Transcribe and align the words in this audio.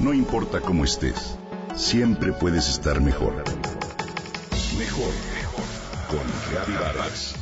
No 0.00 0.14
importa 0.14 0.62
cómo 0.62 0.84
estés, 0.84 1.36
siempre 1.76 2.32
puedes 2.32 2.70
estar 2.70 3.02
mejor. 3.02 3.34
Mejor, 4.78 5.12
mejor. 5.34 5.64
Con 6.08 6.74
Vargas. 6.74 7.34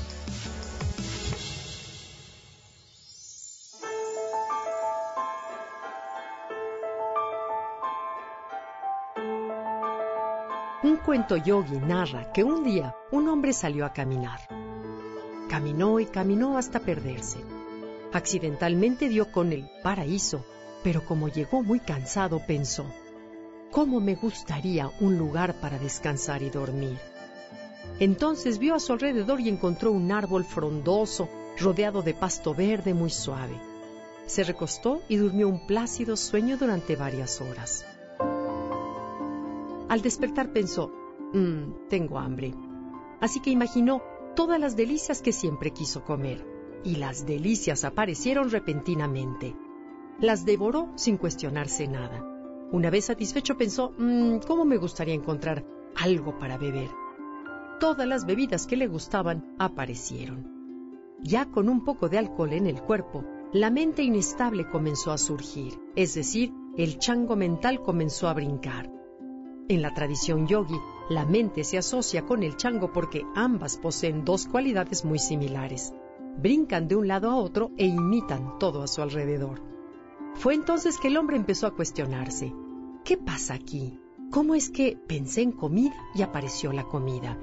Un 10.82 10.96
cuento 10.96 11.36
yogi 11.36 11.77
narra 11.77 12.32
que 12.32 12.43
un 12.43 12.64
día 12.64 12.96
un 13.12 13.29
hombre 13.29 13.52
salió 13.52 13.86
a 13.86 13.93
caminar. 13.93 14.40
Caminó 15.48 16.00
y 16.00 16.06
caminó 16.06 16.59
hasta 16.59 16.80
perderse. 16.80 17.38
Accidentalmente 18.12 19.09
dio 19.09 19.30
con 19.30 19.52
el 19.52 19.70
paraíso, 19.84 20.45
pero 20.82 21.04
como 21.04 21.29
llegó 21.29 21.62
muy 21.62 21.80
cansado 21.80 22.40
pensó, 22.46 22.86
¿cómo 23.71 24.00
me 24.00 24.14
gustaría 24.14 24.90
un 25.00 25.18
lugar 25.18 25.61
para 25.61 25.79
descansar 25.79 26.43
y 26.43 26.50
dormir? 26.50 26.98
Entonces 28.00 28.58
vio 28.58 28.75
a 28.75 28.80
su 28.80 28.93
alrededor 28.93 29.40
y 29.40 29.48
encontró 29.48 29.93
un 29.93 30.12
árbol 30.12 30.44
frondoso, 30.44 31.29
rodeado 31.58 32.03
de 32.03 32.14
pasto 32.14 32.55
verde 32.55 32.94
muy 32.94 33.11
suave. 33.11 33.55
Se 34.27 34.44
recostó 34.44 35.03
y 35.08 35.17
durmió 35.17 35.48
un 35.48 35.67
plácido 35.67 36.17
sueño 36.17 36.56
durante 36.56 36.97
varias 36.97 37.41
horas. 37.41 37.84
Al 39.89 40.03
despertar 40.03 40.53
pensó, 40.53 40.92
mmm, 41.33 41.89
tengo 41.89 42.19
hambre. 42.19 42.55
Así 43.20 43.41
que 43.41 43.50
imaginó 43.50 44.03
todas 44.36 44.61
las 44.61 44.77
delicias 44.77 45.22
que 45.22 45.33
siempre 45.33 45.72
quiso 45.72 46.05
comer. 46.05 46.47
Y 46.84 46.97
las 46.97 47.27
delicias 47.27 47.84
aparecieron 47.84 48.50
repentinamente. 48.50 49.56
Las 50.20 50.45
devoró 50.45 50.89
sin 50.97 51.17
cuestionarse 51.17 51.86
nada. 51.86 52.25
Una 52.72 52.91
vez 52.91 53.05
satisfecho 53.05 53.56
pensó, 53.56 53.92
mmm, 53.97 54.39
¿cómo 54.39 54.64
me 54.64 54.77
gustaría 54.77 55.14
encontrar 55.14 55.65
algo 55.95 56.37
para 56.41 56.59
beber? 56.59 56.89
Todas 57.79 58.05
las 58.05 58.27
bebidas 58.27 58.67
que 58.67 58.77
le 58.77 58.89
gustaban 58.89 59.55
aparecieron. 59.61 60.59
Ya 61.20 61.47
con 61.53 61.69
un 61.69 61.84
poco 61.84 62.09
de 62.09 62.19
alcohol 62.19 62.53
en 62.53 62.67
el 62.67 62.83
cuerpo, 62.83 63.25
la 63.53 63.70
mente 63.70 64.03
inestable 64.03 64.69
comenzó 64.69 65.12
a 65.12 65.19
surgir, 65.19 65.79
es 65.95 66.15
decir, 66.15 66.53
el 66.77 66.98
chango 66.98 67.37
mental 67.37 67.81
comenzó 67.81 68.27
a 68.27 68.35
brincar. 68.35 68.91
En 69.69 69.83
la 69.83 69.95
tradición 69.95 70.48
yogi, 70.48 70.81
la 71.11 71.27
mente 71.27 71.62
se 71.62 71.79
asocia 71.79 72.27
con 72.27 72.42
el 72.42 72.57
chango 72.57 72.92
porque 72.92 73.23
ambas 73.37 73.79
poseen 73.79 74.25
dos 74.25 74.47
cualidades 74.48 75.05
muy 75.05 75.20
similares. 75.20 75.92
Brincan 76.39 76.89
de 76.89 76.97
un 76.97 77.07
lado 77.07 77.31
a 77.31 77.37
otro 77.37 77.70
e 77.77 77.87
imitan 77.87 78.59
todo 78.59 78.83
a 78.83 78.89
su 78.89 79.01
alrededor. 79.01 79.78
Fue 80.39 80.55
entonces 80.55 80.98
que 80.98 81.08
el 81.08 81.17
hombre 81.17 81.36
empezó 81.36 81.67
a 81.67 81.75
cuestionarse. 81.75 82.55
¿Qué 83.05 83.17
pasa 83.17 83.55
aquí? 83.55 84.00
¿Cómo 84.31 84.55
es 84.55 84.70
que 84.70 84.97
pensé 85.06 85.42
en 85.42 85.53
comida 85.53 85.97
y 86.14 86.22
apareció 86.22 86.72
la 86.72 86.84
comida? 86.84 87.39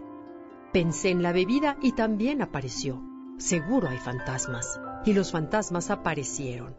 Pensé 0.73 1.09
en 1.09 1.23
la 1.23 1.31
bebida 1.31 1.77
y 1.81 1.93
también 1.93 2.41
apareció. 2.41 3.01
Seguro 3.37 3.89
hay 3.89 3.97
fantasmas. 3.97 4.79
Y 5.05 5.13
los 5.13 5.31
fantasmas 5.31 5.89
aparecieron. 5.89 6.75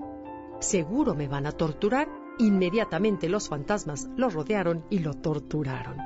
Seguro 0.60 1.14
me 1.14 1.28
van 1.28 1.46
a 1.46 1.52
torturar 1.52 2.08
Inmediatamente 2.38 3.30
los 3.30 3.48
fantasmas 3.48 4.10
lo 4.14 4.28
rodearon 4.28 4.84
y 4.90 4.98
lo 4.98 5.14
torturaron. 5.14 5.96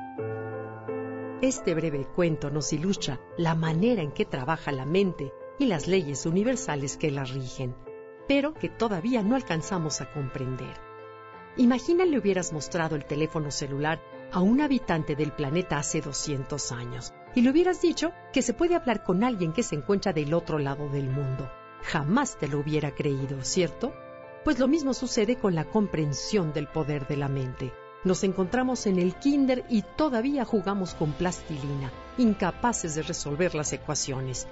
Este 1.42 1.74
breve 1.74 2.06
cuento 2.14 2.50
nos 2.50 2.72
ilustra 2.72 3.18
la 3.36 3.56
manera 3.56 4.02
en 4.02 4.12
que 4.12 4.26
trabaja 4.26 4.70
la 4.70 4.84
mente 4.84 5.32
y 5.58 5.66
las 5.66 5.88
leyes 5.88 6.26
universales 6.26 6.96
que 6.96 7.10
la 7.10 7.24
rigen, 7.24 7.74
pero 8.30 8.54
que 8.54 8.68
todavía 8.68 9.24
no 9.24 9.34
alcanzamos 9.34 10.00
a 10.00 10.12
comprender. 10.12 10.76
Imagina 11.56 12.04
le 12.04 12.16
hubieras 12.16 12.52
mostrado 12.52 12.94
el 12.94 13.04
teléfono 13.04 13.50
celular 13.50 14.00
a 14.30 14.38
un 14.38 14.60
habitante 14.60 15.16
del 15.16 15.32
planeta 15.32 15.78
hace 15.78 16.00
200 16.00 16.70
años 16.70 17.12
y 17.34 17.40
le 17.40 17.50
hubieras 17.50 17.82
dicho 17.82 18.12
que 18.32 18.42
se 18.42 18.54
puede 18.54 18.76
hablar 18.76 19.02
con 19.02 19.24
alguien 19.24 19.52
que 19.52 19.64
se 19.64 19.74
encuentra 19.74 20.12
del 20.12 20.32
otro 20.32 20.60
lado 20.60 20.88
del 20.88 21.10
mundo. 21.10 21.50
Jamás 21.82 22.38
te 22.38 22.46
lo 22.46 22.60
hubiera 22.60 22.94
creído, 22.94 23.42
¿cierto? 23.42 23.92
Pues 24.44 24.60
lo 24.60 24.68
mismo 24.68 24.94
sucede 24.94 25.34
con 25.34 25.56
la 25.56 25.64
comprensión 25.64 26.52
del 26.52 26.68
poder 26.68 27.08
de 27.08 27.16
la 27.16 27.26
mente. 27.26 27.72
Nos 28.04 28.22
encontramos 28.22 28.86
en 28.86 29.00
el 29.00 29.16
kinder 29.16 29.64
y 29.68 29.82
todavía 29.82 30.44
jugamos 30.44 30.94
con 30.94 31.14
plastilina, 31.14 31.90
incapaces 32.16 32.94
de 32.94 33.02
resolver 33.02 33.56
las 33.56 33.72
ecuaciones. 33.72 34.46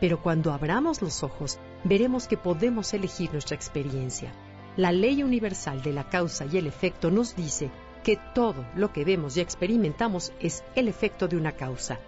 Pero 0.00 0.22
cuando 0.22 0.52
abramos 0.52 1.02
los 1.02 1.24
ojos, 1.24 1.58
veremos 1.84 2.26
que 2.26 2.36
podemos 2.36 2.92
elegir 2.94 3.32
nuestra 3.32 3.54
experiencia. 3.54 4.32
La 4.76 4.90
ley 4.90 5.22
universal 5.22 5.82
de 5.82 5.92
la 5.92 6.08
causa 6.08 6.46
y 6.46 6.56
el 6.56 6.66
efecto 6.66 7.10
nos 7.10 7.36
dice 7.36 7.70
que 8.02 8.18
todo 8.34 8.64
lo 8.74 8.92
que 8.92 9.04
vemos 9.04 9.36
y 9.36 9.40
experimentamos 9.40 10.32
es 10.40 10.64
el 10.74 10.88
efecto 10.88 11.28
de 11.28 11.36
una 11.36 11.52
causa. 11.52 12.00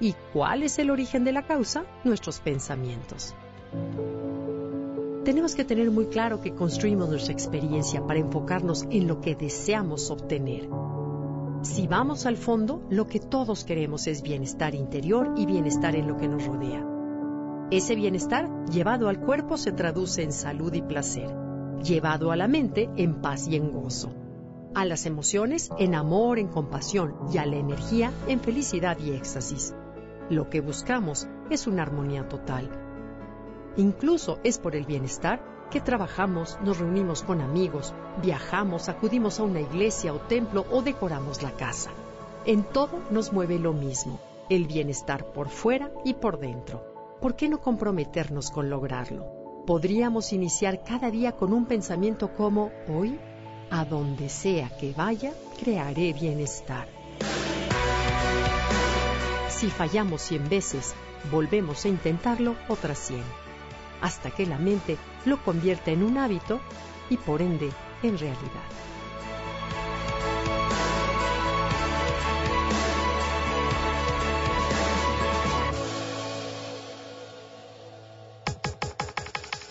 ¿Y 0.00 0.14
cuál 0.32 0.62
es 0.62 0.78
el 0.78 0.90
origen 0.90 1.24
de 1.24 1.32
la 1.32 1.42
causa? 1.42 1.84
Nuestros 2.04 2.40
pensamientos. 2.40 3.34
Tenemos 5.24 5.54
que 5.54 5.64
tener 5.64 5.90
muy 5.90 6.06
claro 6.06 6.40
que 6.40 6.54
construimos 6.54 7.08
nuestra 7.08 7.32
experiencia 7.32 8.04
para 8.04 8.18
enfocarnos 8.18 8.84
en 8.90 9.06
lo 9.06 9.20
que 9.20 9.36
deseamos 9.36 10.10
obtener. 10.10 10.68
Si 11.62 11.86
vamos 11.86 12.26
al 12.26 12.36
fondo, 12.36 12.82
lo 12.90 13.06
que 13.06 13.20
todos 13.20 13.64
queremos 13.64 14.08
es 14.08 14.22
bienestar 14.22 14.74
interior 14.74 15.32
y 15.36 15.46
bienestar 15.46 15.94
en 15.94 16.08
lo 16.08 16.16
que 16.16 16.26
nos 16.26 16.44
rodea. 16.44 16.91
Ese 17.72 17.94
bienestar, 17.94 18.48
llevado 18.66 19.08
al 19.08 19.18
cuerpo, 19.18 19.56
se 19.56 19.72
traduce 19.72 20.22
en 20.22 20.30
salud 20.30 20.74
y 20.74 20.82
placer, 20.82 21.34
llevado 21.82 22.30
a 22.30 22.36
la 22.36 22.46
mente, 22.46 22.90
en 22.96 23.22
paz 23.22 23.48
y 23.48 23.56
en 23.56 23.72
gozo, 23.72 24.12
a 24.74 24.84
las 24.84 25.06
emociones, 25.06 25.70
en 25.78 25.94
amor, 25.94 26.38
en 26.38 26.48
compasión, 26.48 27.16
y 27.32 27.38
a 27.38 27.46
la 27.46 27.56
energía, 27.56 28.12
en 28.28 28.40
felicidad 28.40 28.98
y 28.98 29.12
éxtasis. 29.12 29.74
Lo 30.28 30.50
que 30.50 30.60
buscamos 30.60 31.26
es 31.48 31.66
una 31.66 31.80
armonía 31.80 32.28
total, 32.28 32.68
Incluso 33.78 34.38
es 34.44 34.58
por 34.58 34.76
el 34.76 34.84
bienestar 34.84 35.42
que 35.70 35.80
trabajamos, 35.80 36.58
nos 36.62 36.78
reunimos 36.78 37.22
con 37.22 37.40
amigos, 37.40 37.94
viajamos, 38.22 38.90
acudimos 38.90 39.40
a 39.40 39.44
una 39.44 39.62
iglesia 39.62 40.12
o 40.12 40.18
templo 40.18 40.66
o 40.70 40.82
decoramos 40.82 41.42
la 41.42 41.52
casa. 41.52 41.90
En 42.44 42.64
todo 42.64 43.00
nos 43.10 43.32
mueve 43.32 43.58
lo 43.58 43.72
mismo, 43.72 44.20
el 44.50 44.66
bienestar 44.66 45.24
por 45.32 45.48
fuera 45.48 45.90
y 46.04 46.12
por 46.12 46.38
dentro. 46.38 46.91
¿Por 47.22 47.36
qué 47.36 47.48
no 47.48 47.60
comprometernos 47.60 48.50
con 48.50 48.68
lograrlo? 48.68 49.64
Podríamos 49.64 50.32
iniciar 50.32 50.82
cada 50.82 51.08
día 51.08 51.30
con 51.30 51.52
un 51.52 51.66
pensamiento 51.66 52.34
como 52.34 52.72
hoy, 52.88 53.16
a 53.70 53.84
donde 53.84 54.28
sea 54.28 54.76
que 54.76 54.92
vaya, 54.92 55.32
crearé 55.56 56.12
bienestar. 56.12 56.88
Si 59.48 59.70
fallamos 59.70 60.20
cien 60.20 60.48
veces, 60.48 60.94
volvemos 61.30 61.84
a 61.84 61.88
intentarlo 61.90 62.56
otras 62.68 62.98
cien 62.98 63.22
hasta 64.00 64.32
que 64.32 64.44
la 64.44 64.58
mente 64.58 64.98
lo 65.24 65.40
convierta 65.44 65.92
en 65.92 66.02
un 66.02 66.18
hábito 66.18 66.58
y 67.08 67.18
por 67.18 67.40
ende 67.40 67.70
en 68.02 68.18
realidad. 68.18 68.66